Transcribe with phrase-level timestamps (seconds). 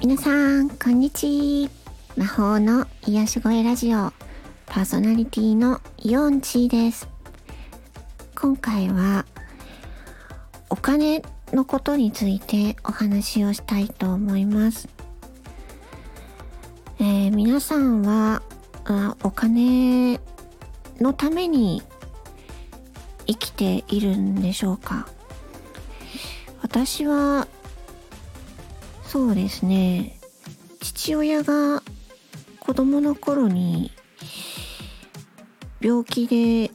[0.00, 0.30] 皆さ
[0.62, 1.70] ん、こんにちは。
[2.16, 4.14] 魔法の癒し声ラジオ
[4.64, 7.06] パーソナリティのヨンチーです。
[8.34, 9.26] 今回は
[10.70, 11.22] お金
[11.52, 14.88] のことについてお話をしたいと思います。
[16.98, 18.40] えー、皆さんは
[18.86, 20.18] あお金
[20.98, 21.82] のために
[23.26, 25.06] 生きているんでしょうか？
[26.62, 27.46] 私は
[29.10, 30.20] そうですね。
[30.78, 31.82] 父親が
[32.60, 33.90] 子供の頃に
[35.80, 36.70] 病気で、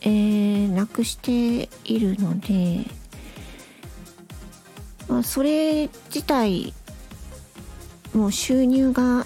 [0.00, 2.80] えー、亡くしているので、
[5.06, 6.74] まあ、それ自体
[8.14, 9.24] もう収入が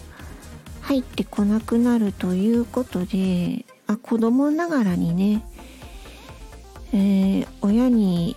[0.83, 5.43] 入ってこなくなるということで、まあ、子供ながらにね、
[6.93, 8.37] えー、親に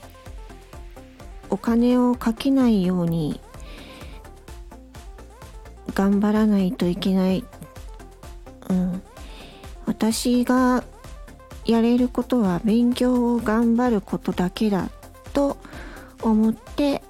[1.50, 3.42] お金をかけないように
[6.00, 7.44] 頑張らないといけない、
[8.70, 9.02] うん、
[9.86, 10.86] 私が
[11.66, 14.90] やれることは勉強を頑張ることだけだ
[15.34, 15.58] と
[16.22, 17.04] 思って、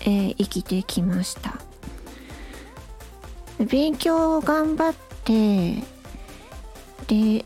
[0.00, 1.60] えー、生きてきました。
[3.64, 5.84] 勉強を頑張って
[7.06, 7.44] で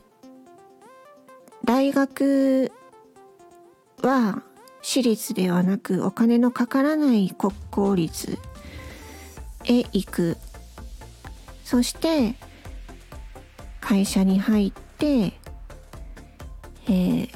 [1.65, 2.73] 大学
[4.01, 4.43] は
[4.81, 8.39] 私立ではなくお金のかからない国公立
[9.65, 10.39] へ行く。
[11.69, 12.35] そして
[13.79, 17.31] 会社に入って、えー、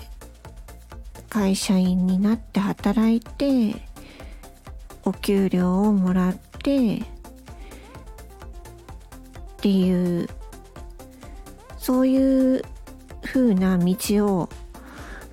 [1.28, 3.76] 会社員になって働いて
[5.04, 7.00] お給料をもらってっ
[9.60, 10.30] ていう
[11.76, 12.62] そういう
[13.22, 13.94] 風な道
[14.26, 14.48] を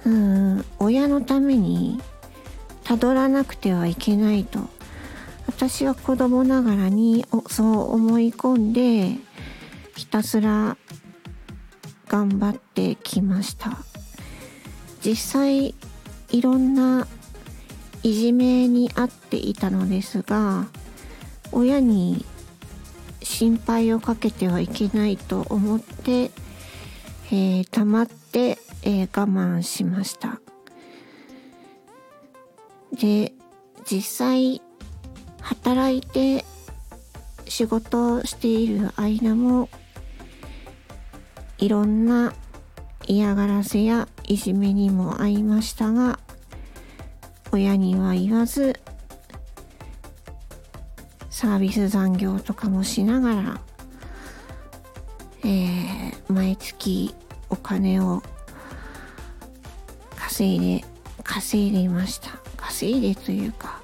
[0.05, 2.01] うん親のために
[2.83, 4.59] たどらなくてはいけないと。
[5.49, 9.15] 私は子供ながらにそう思い込んで
[9.95, 10.77] ひたすら
[12.07, 13.79] 頑張ってきました。
[15.03, 15.73] 実際
[16.29, 17.07] いろんな
[18.03, 20.67] いじめにあっていたのですが
[21.51, 22.23] 親に
[23.23, 26.29] 心配をかけてはいけないと思って、
[27.31, 30.39] えー、黙って、えー、我慢しました。
[32.93, 33.33] で
[33.89, 34.61] 実際
[35.49, 36.45] 働いて
[37.47, 39.67] 仕事をしている間も
[41.57, 42.33] いろんな
[43.07, 46.19] 嫌がらせやいじめにも遭いましたが
[47.51, 48.79] 親には言わず
[51.31, 53.61] サービス残業とかもしながら、
[55.43, 57.15] えー、毎月
[57.49, 58.21] お金を
[60.15, 60.85] 稼いで
[61.23, 62.37] 稼いでいました。
[62.55, 63.81] 稼いでというか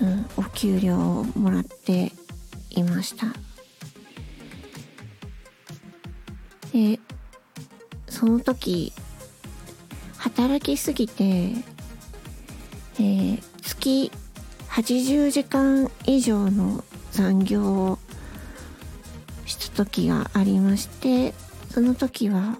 [0.00, 2.12] うん、お給料をもらって
[2.70, 3.26] いました。
[6.72, 7.00] で
[8.08, 8.92] その時
[10.16, 14.10] 働きすぎて、えー、月
[14.68, 17.98] 80時間以上の残業を
[19.46, 21.34] した時がありまして
[21.70, 22.58] その時は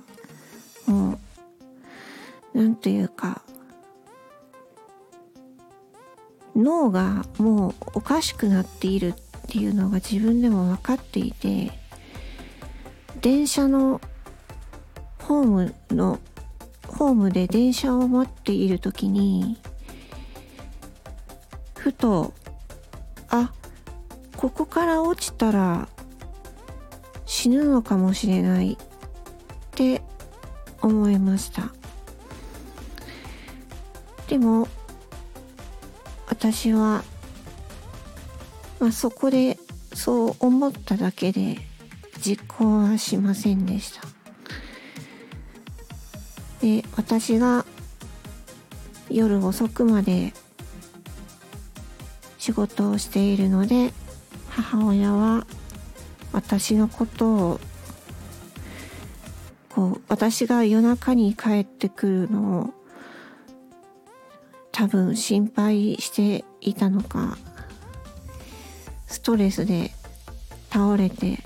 [0.86, 1.18] も
[2.54, 3.42] うなんというか
[6.54, 9.14] 脳がもうおかしくなっているっ
[9.48, 11.72] ていうのが自分でも分かっていて
[13.20, 14.00] 電車の
[15.20, 16.18] ホームの
[16.86, 19.58] ホームで電車を待っている時に
[21.76, 22.32] ふと
[23.30, 23.52] あ
[24.36, 25.88] ここから落ちたら
[27.26, 28.76] 死ぬのかもしれないっ
[29.72, 30.02] て
[30.80, 31.72] 思いました。
[34.28, 34.68] でも
[36.50, 37.04] 私は、
[38.80, 39.58] まあ、そこで
[39.92, 41.58] そう思っただけで
[42.22, 44.00] 実行はしませんでした。
[46.62, 47.66] で私が
[49.10, 50.32] 夜遅くまで
[52.38, 53.92] 仕事をしているので
[54.48, 55.46] 母親は
[56.32, 57.60] 私のことを
[59.68, 62.77] こう私が夜中に帰ってくるのを
[64.78, 67.36] 多分心配していたのか
[69.08, 69.90] ストレスで
[70.70, 71.40] 倒れて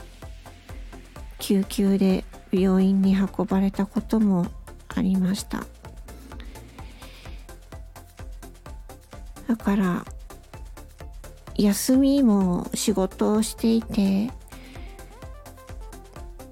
[1.38, 4.44] 救急で病院に運ばれたことも
[4.88, 5.64] ありました。
[9.48, 10.04] だから
[11.54, 14.30] 休みも仕事をしていて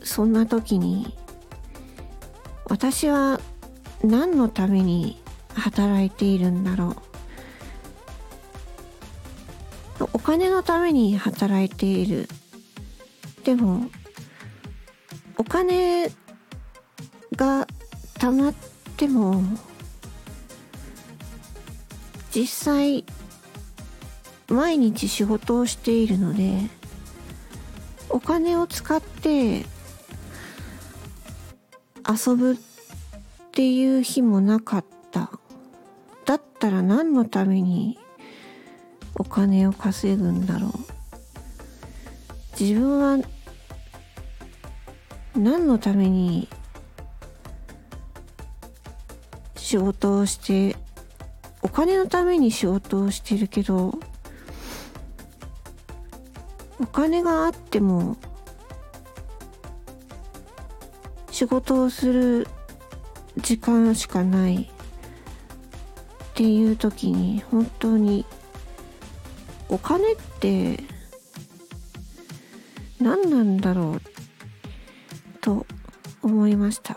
[0.02, 1.14] そんな時に
[2.64, 3.38] 私は
[4.02, 5.22] 何のために
[5.55, 6.97] 働いているんだろ
[10.00, 10.08] う。
[10.12, 12.29] お金のために働いている。
[13.44, 13.91] でも
[15.37, 16.11] お金
[17.35, 17.67] が
[18.14, 18.55] 貯まっ
[18.97, 19.43] ても
[22.35, 23.05] 実際
[24.49, 26.58] 毎日仕事をしているので
[28.11, 29.64] お金を使って
[32.06, 32.56] 遊ぶっ
[33.52, 35.00] ていう日もなかった。
[36.30, 37.98] だったら何のために
[39.16, 40.70] お金を稼ぐんだろう。
[42.56, 43.26] 自分は
[45.34, 46.48] 何のために
[49.56, 50.76] 仕事をして
[51.62, 53.98] お金のために仕事をしてるけど
[56.78, 58.16] お金があっても
[61.32, 62.46] 仕事をする
[63.36, 64.70] 時間しかない。
[66.40, 68.25] っていう時に本当に
[69.69, 70.82] お金って
[72.98, 74.02] 何なんだろう
[75.42, 75.66] と
[76.22, 76.96] 思いました。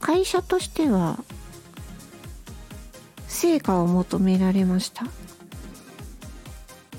[0.00, 1.18] 会社としては
[3.26, 5.06] 成果を求められました。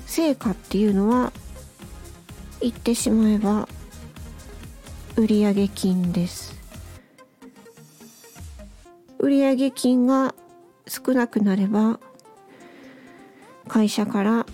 [0.06, 1.32] 成果っていうのは
[2.60, 3.68] 言ってしまえば
[5.14, 6.56] 売上金です。
[9.20, 10.34] 売上金が
[10.86, 11.98] 少なくなれば
[13.68, 14.46] 会社から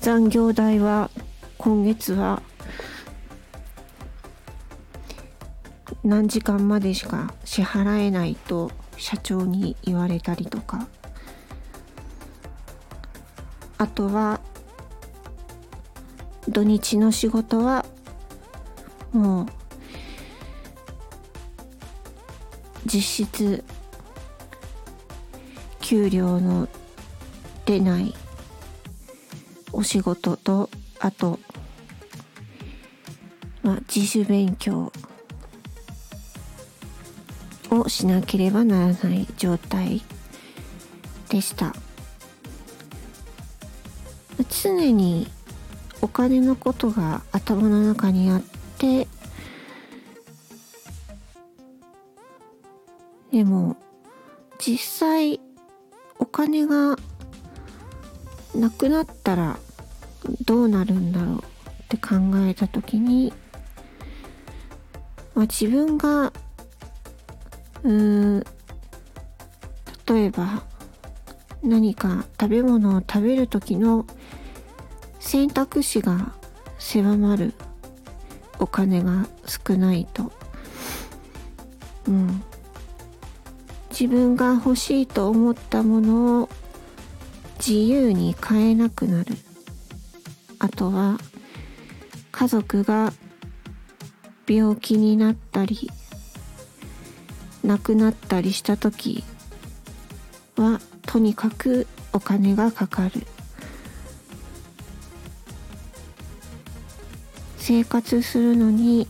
[0.00, 1.10] 残業代は
[1.58, 2.42] 今月は
[6.04, 10.86] 何時間までしか支払えないと社長に言われたりとか。
[13.78, 14.40] あとは
[16.48, 17.84] 土日の仕事は
[19.12, 19.46] もう
[22.86, 23.64] 実質
[25.80, 26.68] 給料の
[27.64, 28.14] 出ない
[29.72, 31.38] お仕事とあと、
[33.62, 34.92] まあ、自主勉強
[37.70, 40.02] をしなければならない状態
[41.28, 41.74] でした。
[44.62, 45.28] 常に
[46.02, 48.42] お金のことが頭の中にあっ
[48.78, 49.06] て
[53.36, 53.76] でも
[54.58, 55.40] 実際
[56.18, 56.96] お金が
[58.54, 59.58] なくなったら
[60.46, 61.42] どうなるんだろうっ
[61.88, 62.14] て考
[62.48, 63.34] えた時に、
[65.34, 66.32] まあ、自分が
[67.82, 68.44] うーん
[70.08, 70.62] 例えば
[71.62, 74.06] 何か食べ物を食べる時の
[75.20, 76.32] 選択肢が
[76.78, 77.52] 狭まる
[78.58, 80.32] お金が少ないと。
[82.08, 82.42] うん。
[83.98, 86.48] 自分が欲しいと思ったものを
[87.56, 89.34] 自由に買えなくなる。
[90.58, 91.16] あとは
[92.30, 93.14] 家族が
[94.46, 95.90] 病気になったり
[97.64, 99.24] 亡くなったりした時
[100.56, 103.26] はとにかくお金がかかる。
[107.56, 109.08] 生活するのに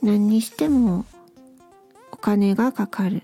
[0.00, 1.04] 何にしても
[2.12, 3.22] お金がかかる。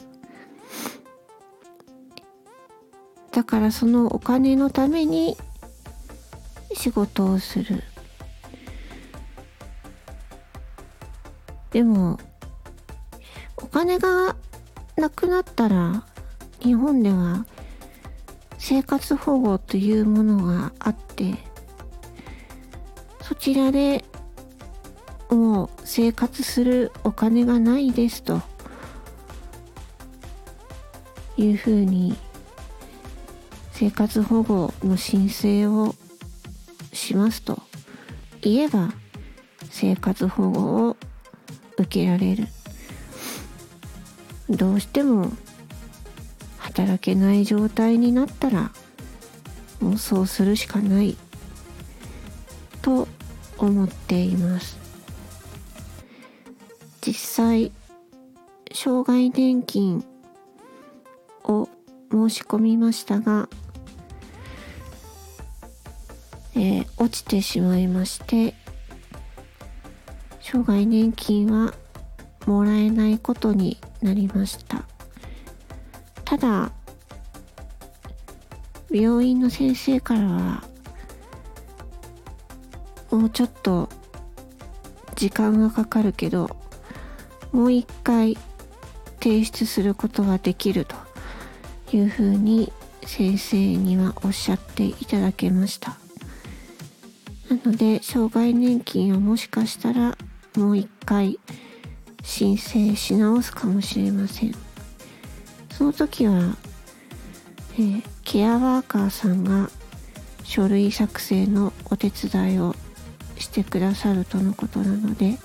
[3.40, 5.34] だからそのお金のために
[6.74, 7.82] 仕事をする。
[11.70, 12.20] でも
[13.56, 14.36] お金が
[14.96, 16.04] なくなったら
[16.58, 17.46] 日本では
[18.58, 21.36] 生活保護というものがあって
[23.22, 24.04] そちらで
[25.30, 28.42] もう生活するお金がないですと
[31.38, 32.18] いうふうに
[33.80, 35.94] 生活保護の申請を
[36.92, 37.62] しますと。
[38.42, 38.92] 言えば
[39.70, 40.96] 生活保護を
[41.78, 42.46] 受けられる。
[44.50, 45.32] どうしても
[46.58, 48.70] 働けない状態になったら
[49.80, 51.16] もうそうするしかない。
[52.82, 53.08] と
[53.56, 54.76] 思っています。
[57.00, 57.72] 実際
[58.74, 60.04] 障害年金
[61.44, 61.66] を
[62.12, 63.48] 申し込みましたが
[66.60, 68.54] えー、落ちてしまいまして
[70.42, 71.72] 障害年金は
[72.44, 74.84] もらえないことになりました。
[76.24, 76.70] ただ
[78.90, 80.64] 病院の先生からは
[83.10, 83.88] もうちょっと
[85.14, 86.50] 時間がかかるけど
[87.52, 88.36] もう一回
[89.22, 90.94] 提出することはできると
[91.96, 92.70] いうふうに
[93.06, 95.96] 先生にはおっしゃっていただけました。
[97.64, 100.16] ので障害年金はもしかしたら
[100.56, 101.38] もう一回
[102.22, 104.54] 申請し直すかもしれません。
[105.70, 106.56] その時は、
[107.74, 109.70] えー、ケアワーカーさんが
[110.44, 112.74] 書類作成のお手伝いを
[113.38, 115.38] してくださるとのことなので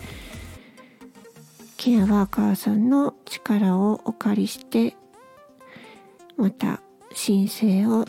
[1.78, 4.96] ケアワーカーさんの力をお借りして
[6.36, 6.82] また
[7.14, 8.06] 申請を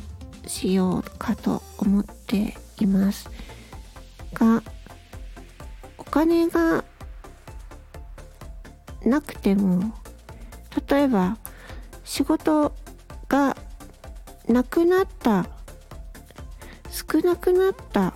[0.47, 3.31] しようかと思っています。
[4.39, 4.63] が
[5.99, 6.85] お金が
[9.05, 9.93] なくても
[10.89, 11.39] 例えば
[12.05, 12.73] 仕事
[13.29, 13.57] が
[14.49, 15.47] なくなった
[16.91, 18.13] 少なくなった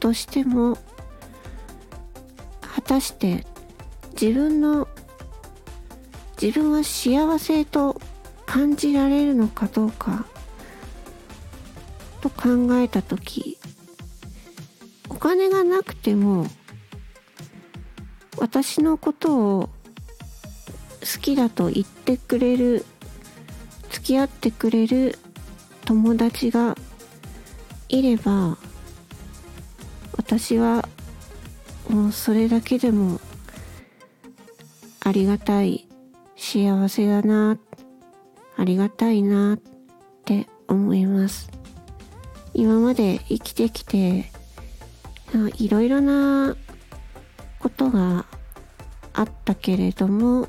[0.00, 0.76] としても
[2.60, 3.44] 果たして
[4.20, 4.88] 自分の
[6.40, 8.00] 自分は幸せと
[8.46, 10.24] 感じられるのかどうか
[12.20, 13.57] と考えた時
[15.38, 16.46] 金がなくても
[18.38, 19.70] 私のことを
[21.00, 22.84] 好きだと言ってくれる
[23.90, 25.16] 付き合ってくれる
[25.84, 26.76] 友達が
[27.88, 28.58] いれば
[30.16, 30.88] 私は
[31.88, 33.20] もうそれだけでも
[35.04, 35.86] ありがたい
[36.36, 37.58] 幸せだな
[38.56, 39.60] ありがたいなっ
[40.24, 41.48] て思います。
[42.54, 44.32] 今まで生きてきて
[45.56, 46.56] いろいろな
[47.58, 48.24] ことが
[49.12, 50.48] あったけれども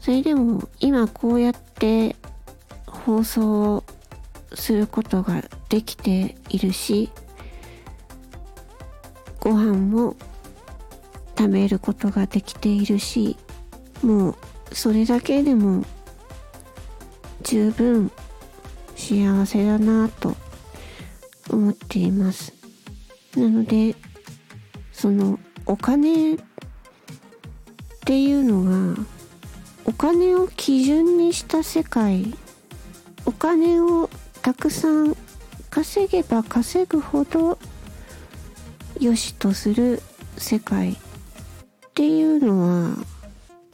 [0.00, 2.16] それでも今こうやって
[2.86, 3.84] 放送
[4.54, 7.10] することができているし
[9.40, 10.16] ご飯も
[11.36, 13.36] 食べることができているし
[14.02, 14.36] もう
[14.72, 15.84] それだけでも
[17.42, 18.10] 十分
[18.94, 20.36] 幸せだなと
[21.48, 22.59] 思っています。
[23.36, 23.94] なので
[24.92, 26.38] そのお金っ
[28.04, 29.02] ていうのが
[29.84, 32.34] お金を基準にした世界
[33.24, 34.10] お金を
[34.42, 35.16] たくさん
[35.70, 37.58] 稼げば稼ぐほど
[38.98, 40.02] 良しとする
[40.36, 40.96] 世界っ
[41.94, 42.96] ていうのは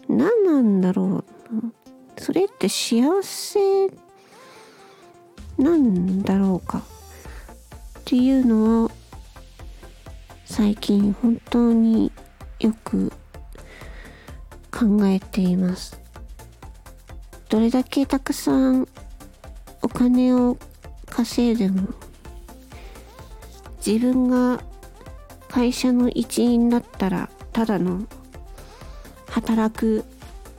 [0.08, 1.24] 何なんだろう
[2.18, 3.60] それって幸せ
[5.58, 6.82] なんだろうかっ
[8.04, 8.90] ていうのを
[10.56, 12.10] 最近本当に
[12.60, 13.12] よく
[14.72, 16.00] 考えています。
[17.50, 18.88] どれだけたくさん
[19.82, 20.56] お金を
[21.10, 21.88] 稼いでも
[23.86, 24.62] 自分が
[25.48, 28.06] 会社の一員だったらただの
[29.28, 30.06] 働く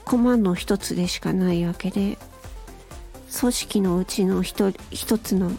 [0.06, 2.20] 駒の一つでしかないわけで
[3.40, 5.50] 組織のうちの一一つの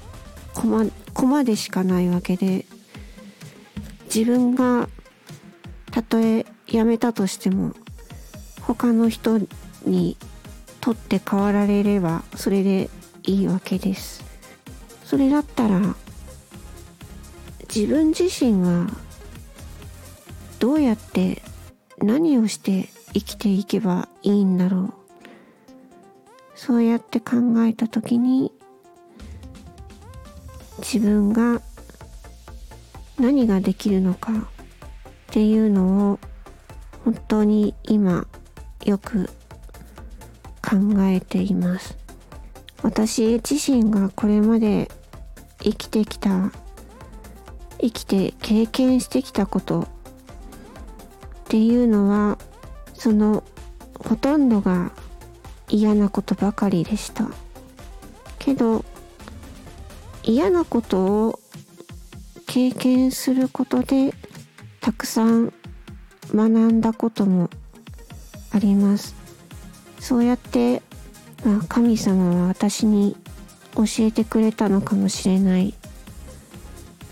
[0.54, 2.66] 駒駒でしかないわけで
[4.18, 4.88] 自分が
[5.92, 7.72] たとえ辞めたとしても
[8.62, 9.38] 他の人
[9.86, 10.16] に
[10.80, 12.90] 取って代わられればそれで
[13.22, 14.24] いいわけです。
[15.04, 15.94] それだったら
[17.72, 18.88] 自分自身が
[20.58, 21.40] どうやって
[21.98, 24.94] 何をして生きていけばいいんだろう。
[26.56, 28.50] そうやって考えた時に
[30.78, 31.62] 自分が
[33.18, 34.36] 何ができるのかっ
[35.30, 36.18] ていうのを
[37.04, 38.26] 本当に今
[38.84, 39.28] よく
[40.62, 41.96] 考えています。
[42.82, 44.90] 私自身がこれまで
[45.62, 46.52] 生きてきた
[47.80, 49.86] 生きて経験してきたことっ
[51.48, 52.38] ていうのは
[52.94, 53.42] その
[53.98, 54.92] ほとんどが
[55.68, 57.28] 嫌なことばかりでした。
[58.38, 58.84] けど
[60.22, 61.40] 嫌なことを
[62.48, 64.14] 経験することで
[64.80, 65.52] たくさん
[66.34, 67.50] 学んだことも
[68.50, 69.14] あります。
[70.00, 70.82] そうやって、
[71.44, 73.16] まあ、神様は私に
[73.76, 75.74] 教えてくれたのかもしれない。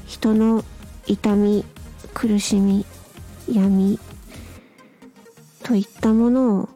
[0.07, 0.65] 人の
[1.07, 1.67] 痛み
[2.15, 2.87] 苦しみ
[3.53, 4.01] 闇
[5.63, 6.69] といったものを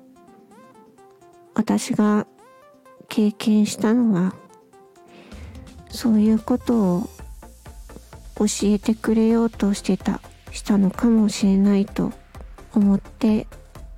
[1.55, 2.27] 私が
[3.09, 4.35] 経験したのは
[5.89, 7.11] そういうことを
[8.41, 10.21] 教えてくれようとしてた
[10.51, 12.13] したのかもしれないと
[12.75, 13.47] 思って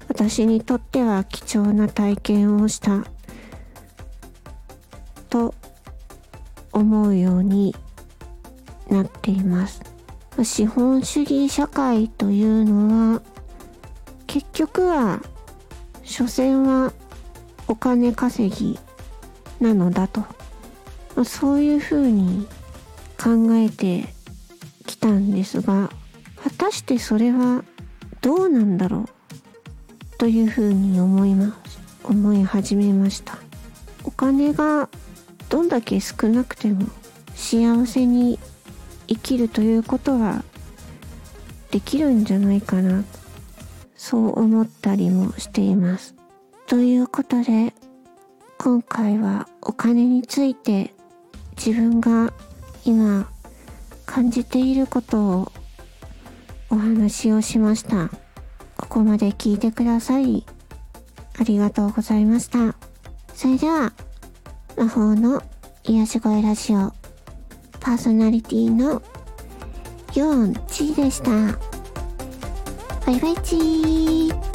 [0.08, 3.04] 私にとっては貴重な体験をした。
[5.30, 5.54] と
[6.72, 7.74] 思うように
[8.90, 9.80] なっています。
[10.42, 13.22] 資本主義社会というのは
[14.26, 15.22] 結局は
[16.02, 16.92] 所詮は
[17.68, 18.78] お金稼ぎ
[19.60, 20.24] なのだと。
[21.24, 22.46] そういうふうに
[23.22, 24.11] 考えて
[25.02, 25.90] たんですが
[26.42, 27.64] 果たしてそれは
[28.20, 29.08] どうなんだろう
[30.16, 31.80] というふうに思います。
[32.04, 33.38] 思い始めました。
[34.04, 34.88] お金が
[35.48, 36.86] どんだけ少なくても
[37.34, 38.38] 幸せに
[39.08, 40.44] 生きるということは
[41.72, 43.04] できるんじゃないかな。
[43.96, 46.14] そう思ったりもしています。
[46.66, 47.74] ということで
[48.58, 50.94] 今回はお金について
[51.56, 52.32] 自分が
[52.84, 53.31] 今
[54.06, 55.52] 感じていることを
[56.70, 58.10] お話をしました。
[58.76, 60.44] ここまで聞いてくださり
[61.38, 62.76] ありがとうございました。
[63.34, 63.92] それでは
[64.76, 65.42] 魔法の
[65.84, 66.92] 癒し声ラジオ
[67.80, 69.02] パーソナリティの
[70.14, 71.30] ヨンチーでした。
[73.06, 74.51] バイバイチー